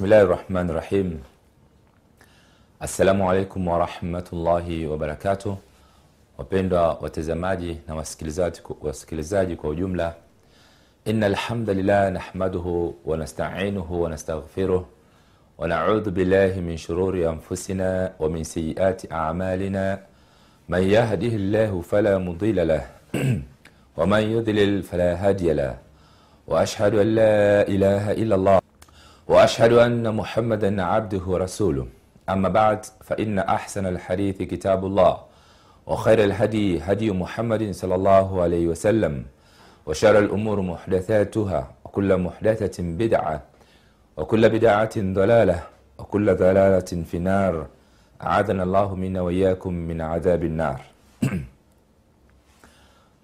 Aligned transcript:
بسم 0.00 0.08
الله 0.08 0.22
الرحمن 0.22 0.70
الرحيم 0.70 1.08
السلام 2.82 3.22
عليكم 3.22 3.68
ورحمة 3.68 4.28
الله 4.32 4.86
وبركاته 4.88 5.56
وبندا 6.38 6.84
وتزمادي 7.02 7.76
نمسكلزاتك 7.88 8.84
وسكلزاتك 8.84 9.64
وجملة 9.64 10.14
إن 11.08 11.24
الحمد 11.24 11.70
لله 11.70 12.08
نحمده 12.10 12.92
ونستعينه 13.04 13.88
ونستغفره 13.92 14.82
ونعوذ 15.58 16.10
بالله 16.10 16.60
من 16.60 16.76
شرور 16.76 17.14
أنفسنا 17.28 18.12
ومن 18.18 18.44
سيئات 18.44 19.12
أعمالنا 19.12 20.00
من 20.68 20.82
يهده 20.96 21.34
الله 21.40 21.80
فلا 21.80 22.18
مضل 22.18 22.68
له 22.68 22.84
ومن 23.98 24.22
يضلل 24.32 24.82
فلا 24.82 25.10
هادي 25.28 25.52
له 25.52 25.76
وأشهد 26.46 26.94
أن 26.94 27.06
لا 27.14 27.68
إله 27.68 28.12
إلا 28.12 28.34
الله 28.34 28.69
وأشهد 29.30 29.72
أن 29.72 30.14
محمدا 30.14 30.82
عبده 30.82 31.22
ورسوله. 31.26 31.86
أما 32.28 32.48
بعد 32.48 32.86
فإن 33.06 33.38
أحسن 33.38 33.86
الحديث 33.86 34.42
كتاب 34.42 34.84
الله 34.84 35.16
وخير 35.86 36.24
الهدي 36.24 36.80
هدي 36.82 37.10
محمد 37.10 37.70
صلى 37.70 37.94
الله 37.94 38.42
عليه 38.42 38.66
وسلم 38.66 39.24
وشر 39.86 40.18
الأمور 40.18 40.60
محدثاتها 40.60 41.70
وكل 41.84 42.16
محدثة 42.16 42.82
بدعة 42.82 43.42
وكل 44.16 44.48
بدعة 44.48 44.94
ضلالة 44.98 45.62
وكل 45.98 46.34
ضلالة 46.34 46.90
في 47.10 47.16
النار. 47.16 47.66
أعاذنا 48.22 48.62
الله 48.62 48.94
منا 48.94 49.20
وإياكم 49.20 49.72
من 49.74 50.00
عذاب 50.00 50.44
النار. 50.44 50.80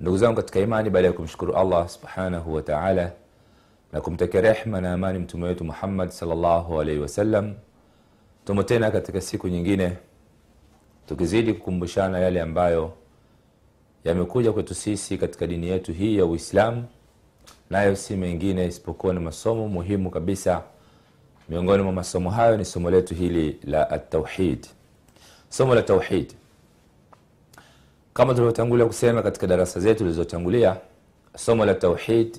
ndugu 0.00 0.16
zangu 0.18 0.36
katika 0.36 0.60
imani 0.60 0.90
baada 0.90 1.06
ya 1.06 1.12
kumshukuru 1.12 1.56
allah 1.56 1.88
subhanahu 1.88 2.54
na 3.92 4.00
kumtakia 4.00 4.40
rehma 4.40 4.80
na 4.80 4.92
amani 4.92 5.18
mtume 5.18 5.44
wetu 5.46 5.64
muhammad 5.64 6.08
salllahu 6.10 6.80
alaihi 6.80 7.00
wasallam 7.00 7.54
tumo 8.44 8.62
tena 8.62 8.90
katika 8.90 9.20
siku 9.20 9.48
nyingine 9.48 9.96
tukizidi 11.06 11.54
kukumbushana 11.54 12.18
yale 12.18 12.40
ambayo 12.40 12.92
yamekuja 14.04 14.52
kwetu 14.52 14.74
sisi 14.74 15.18
katika 15.18 15.46
dini 15.46 15.68
yetu 15.68 15.92
hii 15.92 16.16
ya 16.16 16.24
uislamu 16.26 16.84
nayo 17.70 17.96
si 17.96 18.16
mengine 18.16 18.66
isipokuwa 18.66 19.14
ni 19.14 19.20
masomo 19.20 19.68
muhimu 19.68 20.10
kabisa. 20.10 20.62
Miongoni 21.48 21.82
mwa 21.82 21.92
masomo 21.92 22.30
hayo 22.30 22.56
ni 22.56 22.64
somo 22.64 22.90
letu 22.90 23.14
hili 23.14 23.58
la 23.64 23.90
atauhid 23.90 24.66
somo 25.48 25.74
la 25.74 25.82
tauhid. 25.82 26.32
Kama 28.14 28.32
tulivyotangulia 28.34 28.86
kusema 28.86 29.22
katika 29.22 29.46
darasa 29.46 29.80
zetu 29.80 29.98
zilizotangulia 30.04 30.76
somo 31.36 31.64
la 31.64 31.74
tauhid 31.74 32.38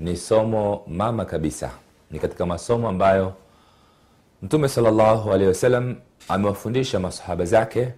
ni 0.00 0.16
somo 0.16 0.82
mama 0.86 1.24
kabisa. 1.24 1.70
Ni 2.10 2.18
katika 2.18 2.46
masomo 2.46 2.88
ambayo 2.88 3.32
mtume 4.42 4.68
salllahu 4.68 5.32
alehi 5.32 5.48
wasallam 5.48 5.96
amewafundisha 6.28 7.00
masahaba 7.00 7.44
zake 7.44 7.88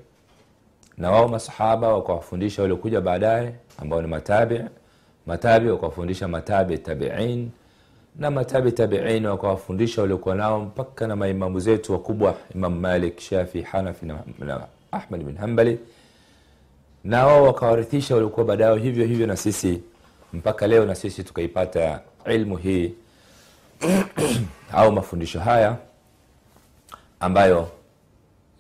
na 0.99 1.11
wao 1.11 1.29
masahaba 1.29 1.95
wakawafundisha 1.95 2.63
waliokuja 2.63 3.01
baadaye 3.01 3.55
ambao 3.79 4.03
ni 4.03 4.09
matabi 4.09 4.61
matabi 5.27 5.69
wakawafundisha 5.71 6.29
matabi 6.29 6.79
tabiin 6.79 7.51
na 8.17 8.31
matabi 8.31 8.73
tabiin 8.73 9.27
wakawafundisha 9.27 10.01
waliokuwa 10.03 10.35
nao 10.35 10.61
mpaka 10.61 11.07
na 11.07 11.17
maimamu 11.17 11.61
zetu 11.61 11.93
wakubwa 11.93 12.35
imam 12.55 12.79
malik 12.81 13.19
shafi 13.21 13.63
hanafi 13.63 14.07
na, 14.07 14.61
ahmad 14.93 15.23
bin 15.25 15.37
hambali 15.37 15.79
na 17.05 17.27
wao 17.27 17.45
wakawarithisha 17.45 18.15
waliokuwa 18.15 18.47
baadaye 18.47 18.79
hivyo 18.79 19.07
hivyo 19.07 19.27
na 19.27 19.37
sisi 19.37 19.81
mpaka 20.33 20.67
leo 20.67 20.87
na 20.87 20.95
sisi 20.95 21.25
tukaipata 21.25 22.01
ilmu 22.27 22.57
hii 22.57 22.93
au 24.73 24.93
mafundisho 24.93 25.41
haya 25.41 25.77
ambayo 27.21 27.69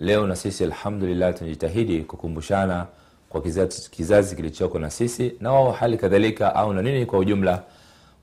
leo 0.01 0.27
na 0.27 0.37
sisi 0.37 0.65
alhamdulillah 0.65 1.35
tunajitahidi 1.35 2.01
kukumbushana 2.01 2.87
kwa 3.29 3.43
kizazi, 3.43 3.91
kizazi 3.91 4.37
kilichoko 4.37 4.79
na 4.79 4.91
sisi 4.91 5.33
na 5.41 5.53
wao 5.53 5.73
hali 5.73 5.99
kadhalika 5.99 6.55
au 6.55 6.73
na 6.73 6.83
nini 6.83 7.07
kwa 7.07 7.19
ujumla 7.19 7.63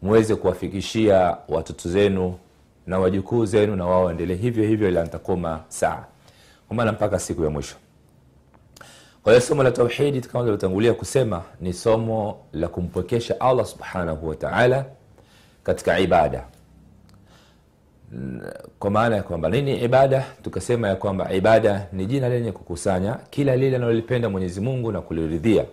muweze 0.01 0.35
kuwafikishia 0.35 1.37
watoto 1.47 1.89
zenu 1.89 2.37
na 2.87 2.99
wajukuu 2.99 3.45
zenu 3.45 3.75
na 3.75 3.85
wao 3.85 4.03
waendelee 4.05 4.35
hivyo 4.35 4.63
hivyo 4.63 4.89
ila 4.89 5.03
ntakoma 5.03 5.63
saa. 5.67 6.03
Kwa 6.67 6.75
maana 6.75 6.91
mpaka 6.91 7.19
siku 7.19 7.43
ya 7.43 7.49
mwisho 7.49 7.75
kwa 9.27 9.33
hiyo 9.33 9.45
somo 9.47 9.63
la 9.63 9.71
tauhidi 9.71 10.21
kama 10.21 10.39
tulivyotangulia 10.39 10.93
kusema 10.93 11.43
ni 11.61 11.73
somo 11.73 12.37
la 12.53 12.67
kumpwekesha 12.67 13.39
allah 13.41 13.65
subhanahu 13.65 14.27
wataala 14.27 14.85
katika 15.63 15.99
ibada. 15.99 16.43
Kwa 18.79 18.89
maana 18.91 19.15
ya 19.15 19.23
kwamba 19.23 19.49
nini 19.49 19.83
ibada? 19.83 20.25
Tukasema 20.43 20.87
ya 20.87 20.95
kwamba 20.95 21.33
ibada 21.33 21.87
ni 21.93 22.05
jina 22.05 22.29
lenye 22.29 22.51
kukusanya 22.51 23.13
kila 23.29 23.55
lile 23.55 23.75
analolipenda 23.75 24.29
mwenyezi 24.29 24.61
mungu 24.61 24.91
na 24.91 25.01
kuliridhia 25.01 25.65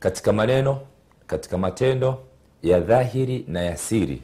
katika 0.00 0.32
maneno 0.32 0.80
katika 1.26 1.58
matendo 1.58 2.18
ya 2.62 2.80
dhahiri 2.80 3.44
na 3.48 3.60
ya 3.62 3.76
siri. 3.76 4.22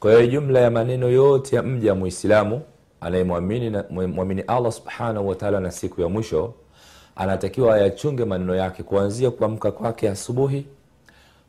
Kwa 0.00 0.12
hiyo 0.14 0.26
jumla 0.26 0.60
ya 0.60 0.70
maneno 0.70 1.08
yote 1.08 1.56
ya 1.56 1.62
mja 1.62 1.88
ya 1.88 1.94
muislamu 1.94 2.62
anayemwamini 3.00 4.40
allah 4.46 4.72
subhanahu 4.72 5.28
wataala 5.28 5.60
na 5.60 5.70
siku 5.70 6.00
ya 6.00 6.08
mwisho 6.08 6.54
anatakiwa 7.16 7.74
ayachunge 7.74 8.24
maneno 8.24 8.54
yake 8.54 8.82
kuanzia 8.82 9.30
kuamka 9.30 9.72
kwake 9.72 10.08
asubuhi 10.08 10.66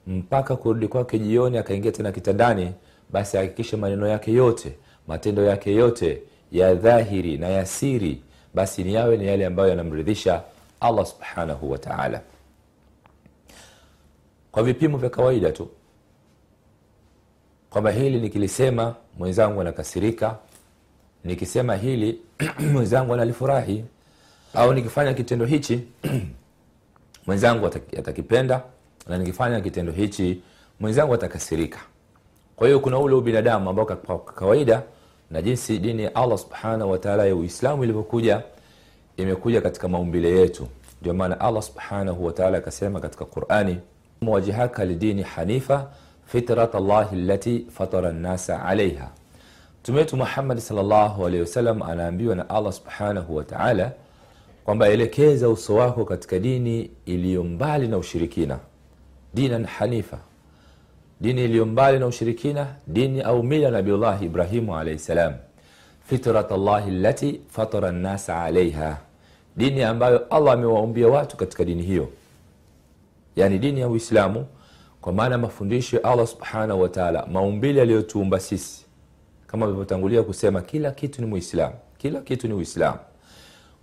mpaka 0.08 0.56
kurudi 0.56 0.88
kwake 0.88 1.20
jioni 1.20 1.58
akaingia 1.58 1.92
tena 1.92 2.12
kitandani 2.12 2.72
basi 3.10 3.38
ahakikishe 3.38 3.78
maneno 3.78 4.08
yake 4.08 4.34
yote 4.34 4.76
matendo 5.08 5.44
yake 5.44 5.76
yote 5.76 6.22
ya 6.52 6.76
dhahiri 6.76 7.38
na 7.38 7.48
ya 7.48 7.66
siri 7.66 8.22
basi 8.54 8.84
ni 8.84 8.94
yawe 8.94 9.18
ni 9.18 9.28
yale 9.28 9.46
ambayo 9.46 9.70
yanamridhisha 9.70 10.42
allah 10.80 11.06
subhanahu 11.06 11.72
wataala 11.72 12.22
kwa 14.52 14.64
vipimo 14.64 14.98
vya 14.98 15.10
kawaida 15.10 15.52
tu 15.52 15.68
kwamba 17.70 17.92
hili 17.92 18.20
nikilisema 18.20 18.96
mwenzangu 19.18 19.62
anakasirika 19.62 20.38
nikisema 21.24 21.76
hili 21.76 22.20
mwenzangu 22.74 23.14
analifurahi 23.14 23.86
au 24.56 24.74
nikifanya 24.74 25.14
kitendo 25.14 25.46
hichi 25.46 25.80
mwenzangu 27.28 27.66
atakipenda 27.98 28.62
na 29.08 29.18
nikifanya 29.18 29.62
kitendo 29.62 29.92
hichi 29.92 30.42
mwenzangu 30.80 31.14
atakasirika. 31.14 31.80
Kwa 32.56 32.68
hiyo 32.68 32.80
kuna 32.80 33.00
ule 33.00 33.16
ubinadamu 33.16 33.70
ambao 33.70 33.86
kwa 33.86 34.20
kawaida 34.20 34.84
na 35.32 35.42
jinsi 35.42 35.80
dini 35.80 36.04
ya 36.04 36.16
allah 36.16 36.38
subhanahu 36.38 36.92
wataala 36.92 37.26
ya 37.26 37.36
uislamu 37.36 37.84
ilivyokuja 37.84 38.42
imekuja 39.18 39.62
katika 39.62 39.88
maumbile 39.88 40.30
yetu. 40.40 40.68
Ndio 41.02 41.14
maana 41.14 41.40
allah 41.40 41.62
subhanahu 41.64 42.26
wataala 42.26 42.58
akasema 42.58 43.00
katika 43.00 43.26
qurani 43.26 43.78
wajihaka 44.22 44.86
lidini 44.86 45.22
hanifa 45.24 45.88
fitrat 46.26 46.74
llahi 46.74 47.16
lati 47.16 47.66
fatara 47.72 48.12
nnasa 48.12 48.66
alaiha 48.66 49.10
mtume 49.82 49.98
wetu 50.00 50.18
muhammadi 50.18 50.62
salllahu 50.62 51.26
alehi 51.26 51.42
wasallam 51.42 51.82
anaambiwa 51.82 52.36
na 52.36 52.50
allah 52.50 52.74
subhanahu 52.74 53.36
wataala 53.36 53.92
kwamba 54.66 54.88
elekeza 54.88 55.50
uso 55.50 55.76
wako 55.76 56.06
katika 56.06 56.40
dini 56.40 56.92
iliyo 57.06 57.44
mbali 57.44 57.88
na 57.88 57.98
ushirikina. 57.98 58.60
Dinan 59.34 59.66
hanifa. 59.66 60.18
Dini 61.22 61.44
iliyo 61.46 61.66
mbali 61.66 62.00
na 62.00 62.08
ushirikina 62.08 62.68
dini 62.88 63.22
au 63.22 63.44
mila 63.44 63.72
nabiullahi 63.72 64.26
ibrahimu 64.26 64.78
alaihi 64.78 65.00
salam. 65.00 65.34
Fitrat 66.06 66.52
llahi 66.52 66.92
lati 66.92 67.42
fatara 67.50 67.92
nnasa 67.92 68.44
alaiha 68.44 68.98
dini 69.58 69.84
ambayo 69.84 70.20
allah 70.30 70.54
amewaumbia 70.54 71.08
watu 71.08 71.38
katika 71.38 71.64
dini 71.66 71.84
hiyo. 71.84 72.10
Yani 73.36 73.60
dini 73.60 73.80
ya 73.80 73.88
uislamu 73.88 74.46
kwa 75.02 75.14
maana 75.14 75.38
mafundisho 75.38 75.98
ya 75.98 76.04
allah 76.04 76.28
subhanahu 76.28 76.82
wataala 76.82 77.26
maumbili 77.32 77.82
aliyotuumba 77.82 78.40
sisi. 78.40 78.86
Kama 79.48 79.66
alivyotangulia 79.66 80.24
kusema 80.24 80.62
kila 80.62 80.92
kitu 80.92 81.22
ni 81.22 81.28
muislamu 81.28 81.76
kila 81.98 82.22
kitu 82.22 82.48
ni 82.48 82.54
uislamu 82.54 82.98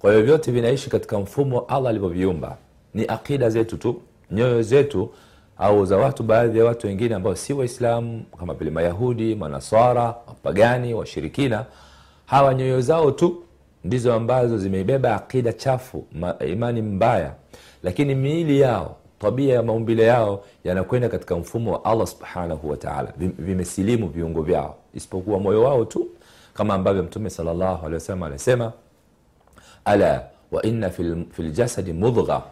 kwa 0.03 0.13
hiyo 0.13 0.25
vyote 0.25 0.53
vinaishi 0.53 0.91
katika 0.91 1.19
mfumo 1.19 1.57
wa 1.57 1.69
allah 1.69 1.91
alivyoviumba. 1.91 2.57
Ni 2.95 3.05
akida 3.07 3.51
zetu 3.51 3.77
tu 3.77 4.01
nyoyo 4.31 4.63
zetu 4.63 5.11
au 5.59 5.87
za 5.87 5.97
watu 5.97 6.23
baadhi 6.23 6.59
ya 6.59 6.65
watu 6.65 6.87
wengine 6.87 7.15
ambao 7.15 7.35
si 7.35 7.53
waislamu 7.53 8.23
kama 8.39 8.55
vile 8.55 8.71
mayahudi 8.71 9.35
manaswara 9.35 10.03
wapagani 10.03 10.95
washirikina. 10.95 11.65
Hawa 12.27 12.55
nyoyo 12.55 12.81
zao 12.81 13.11
tu 13.11 13.43
ndizo 13.85 14.15
ambazo 14.15 14.59
zimeibeba 14.59 15.17
akida 15.17 15.53
chafu 15.53 16.05
imani 16.49 16.83
mbaya. 16.83 17.35
Lakini 17.83 18.15
miili 18.15 18.61
yao 18.61 18.97
tabia 19.19 19.55
ya 19.55 19.63
maumbile 19.63 20.03
yao 20.03 20.45
yanakwenda 20.65 21.09
katika 21.09 21.37
mfumo 21.37 21.73
wa 21.73 21.85
allah 21.85 22.07
subhanahu 22.07 22.71
wataala 22.71 23.13
vimesilimu 23.19 24.09
viungo 24.09 24.43
vyao. 24.43 24.75
Isipokuwa 24.95 25.39
moyo 25.39 25.63
wao 25.63 25.85
tu 25.85 26.07
kama 26.55 26.75
ambavyo 26.75 27.03
mtume 27.03 27.31
sallallahu 27.31 27.79
alaihi 27.79 27.95
wasallam 27.95 28.23
anasema 28.23 28.73
ala 29.85 30.25
wa 30.53 30.63
inna 30.63 30.91
fi 30.91 31.43
ljasadi 31.43 31.93
mudgha 31.93 32.43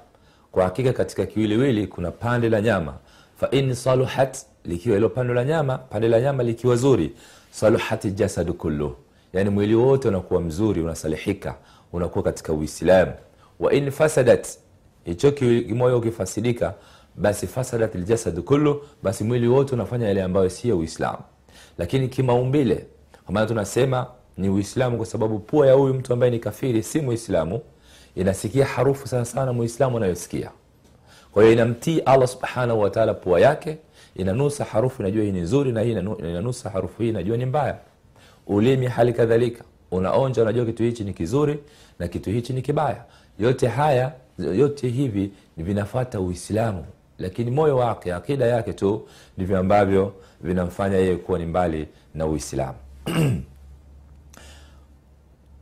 kwa 0.53 0.65
hakika 0.65 0.93
katika 0.93 1.27
kiwiliwili 1.27 1.87
kuna 1.87 2.11
pande 2.11 2.49
la 2.49 2.61
nyama. 2.61 2.95
Fain 3.37 3.75
saluhat 3.75 4.39
likiwa 4.65 4.97
ilo 4.97 5.09
pande 5.09 5.35
la 5.35 5.45
nyama 5.45 5.79
pande 5.79 6.09
la 6.09 6.21
nyama 6.21 6.43
likiwa 6.43 6.77
zuri 6.77 7.13
saluhat 7.51 8.07
jasadu 8.15 8.55
kullu. 8.55 8.97
Yani 9.33 9.51
mwili 9.51 9.75
wote 9.75 10.09
unakuwa 10.09 10.41
mzuri 10.41 10.83
unasalihika 10.83 11.55
unakuwa 11.93 12.25
katika 12.25 12.53
uislamu. 12.53 13.13
Wa 13.61 13.73
fasadat 13.91 14.49
hicho 15.05 15.33
kimoyo 15.33 15.99
ukifasidika 15.99 16.75
basi 17.17 17.47
fasadat 17.47 17.95
ljasadu 17.95 18.43
kullu 18.43 18.83
basi 19.03 19.25
mwili 19.25 19.49
wote 19.49 19.75
unafanya 19.75 20.09
yale 20.09 20.23
ambayo 20.23 20.49
siyo 20.51 20.79
uislamu. 20.79 21.19
Lakini 21.79 22.09
kimaumbile 22.09 22.87
kwa 23.25 23.35
maana 23.35 23.47
tunasema 23.47 24.07
ni 24.41 24.49
uislamu 24.49 24.97
kwa 24.97 25.07
sababu 25.07 25.39
pua 25.39 25.67
ya 25.67 25.73
huyu 25.73 25.95
mtu 25.95 26.13
ambaye 26.13 26.33
ni 26.33 26.39
kafiri 26.39 26.83
si 26.83 27.01
muislamu 27.01 27.61
inasikia 28.15 28.67
harufu 28.67 29.09
sana 29.09 29.25
sana 29.25 29.53
muislamu 29.53 29.97
anayosikia. 29.97 30.51
Kwa 31.33 31.43
hiyo 31.43 31.53
inamtii 31.53 31.99
allah 32.01 32.29
subhanahu 32.29 32.81
wataala 32.81 33.15
pua 33.15 33.41
yake 33.41 33.79
inanusa 34.17 34.65
harufu 34.65 35.03
inajua 35.03 35.25
hii 35.25 35.33
ni 35.33 35.41
nzuri 35.41 35.73
na 35.73 35.81
hii 35.81 35.91
inanusa 35.93 36.71
harufu 36.71 37.03
hii 37.03 37.09
inajua 37.09 37.37
ni 37.37 37.47
mbaya. 37.47 37.79
Ulimi 38.47 38.87
hali 38.87 39.13
kadhalika 39.13 39.65
unaonja 39.91 40.43
unajua 40.43 40.65
kitu 40.65 40.83
hichi 40.83 41.05
ni 41.05 41.13
kizuri 41.13 41.59
na 41.99 42.09
kitu 42.09 42.31
hichi 42.31 42.53
ni 42.53 42.63
kibaya. 42.63 43.05
Yote 43.39 43.69
haya 43.69 44.13
yote 44.39 44.89
hivi 44.89 45.31
vinafata 45.57 46.21
uislamu 46.21 46.85
lakini 47.19 47.51
moyo 47.51 47.77
wake 47.77 48.15
akida 48.15 48.47
yake 48.47 48.73
tu 48.73 49.09
ndivyo 49.37 49.59
ambavyo 49.59 50.15
vinamfanya 50.41 50.97
yeye 50.97 51.17
kuwa 51.17 51.39
ni 51.39 51.47
mbali 51.47 51.89
na 52.15 52.27
uislamu 52.27 52.79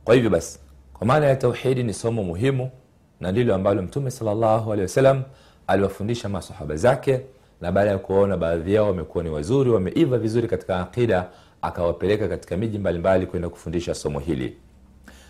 kwa 0.09 0.15
hivyo 0.15 0.29
basi 0.29 0.59
kwa 0.93 1.07
maana 1.07 1.25
ya 1.25 1.35
tauhidi 1.35 1.83
ni 1.83 1.93
somo 1.93 2.23
muhimu 2.23 2.69
na 3.19 3.31
ndilo 3.31 3.55
ambalo 3.55 3.81
mtume 3.81 4.11
wasallam 4.81 5.23
aliwafundisha 5.67 6.29
masahaba 6.29 6.75
zake 6.75 7.21
na 7.61 7.71
baada 7.71 7.89
ya 7.91 7.97
kuona 7.97 8.37
baadhi 8.37 8.73
yao 8.73 8.87
wamekuwa 8.87 9.23
ni 9.23 9.29
wazuri 9.29 9.69
wameiva 9.69 10.17
vizuri 10.17 10.47
katika 10.47 10.79
aqida 10.79 11.27
akawapeleka 11.61 12.27
katika 12.27 12.57
miji 12.57 12.77
mbalimbali 12.77 13.25
kwenda 13.25 13.49
kufundisha 13.49 13.95
somo 13.95 14.19
hili. 14.19 14.57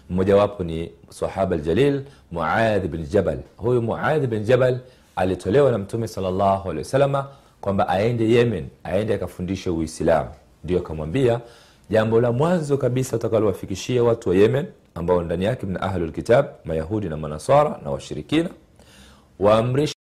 Mmojawapo 0.09 0.63
ni 0.63 0.91
sahaba 1.09 1.55
aljalil 1.55 2.01
muadh 2.31 2.85
bin 2.85 3.05
jabal. 3.05 3.39
Huyu 3.57 3.81
muadh 3.81 4.25
bin 4.25 4.43
jabal 4.43 4.79
alitolewa 5.15 5.71
na 5.71 5.77
mtume 5.77 6.07
salllahu 6.07 6.69
alehi 6.69 6.77
wasalama 6.85 7.27
kwamba 7.61 7.87
aende 7.87 8.29
yemen 8.29 8.67
aende 8.83 9.13
akafundishe 9.13 9.69
uislamu. 9.69 10.29
Ndio 10.63 10.79
akamwambia 10.79 11.39
jambo 11.89 12.21
la 12.21 12.31
mwanzo 12.31 12.77
kabisa 12.77 13.15
utakalowafikishia 13.15 14.03
watu 14.03 14.29
wa 14.29 14.35
yemen 14.35 14.65
ambao 14.95 15.21
ndani 15.21 15.45
yake 15.45 15.65
mna 15.65 15.81
ahlulkitab 15.81 16.45
mayahudi 16.65 17.09
na 17.09 17.17
manasara 17.17 17.79
na 17.83 17.91
washirikina 17.91 18.49
waamrisha 19.39 19.93